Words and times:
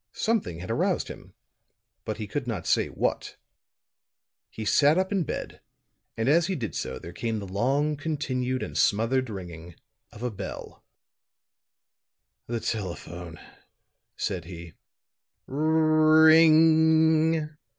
Something 0.13 0.57
had 0.61 0.71
aroused 0.71 1.09
him; 1.09 1.35
but 2.05 2.17
he 2.17 2.25
could 2.25 2.47
not 2.47 2.65
say 2.65 2.87
what. 2.87 3.37
He 4.49 4.65
sat 4.65 4.97
up 4.97 5.11
in 5.11 5.21
bed, 5.21 5.61
and 6.17 6.27
as 6.27 6.47
he 6.47 6.55
did 6.55 6.73
so 6.73 6.97
there 6.97 7.13
came 7.13 7.37
the 7.37 7.45
long 7.45 7.95
continued 7.97 8.63
and 8.63 8.75
smothered 8.75 9.29
ringing 9.29 9.75
of 10.11 10.23
a 10.23 10.31
bell. 10.31 10.83
"The 12.47 12.59
telephone," 12.61 13.39
said 14.15 14.45
he. 14.45 14.73
"R 15.47 15.55
r 15.59 15.61
r 15.61 15.69
r 15.69 16.23
ring 16.25 17.33
g!" 17.33 17.49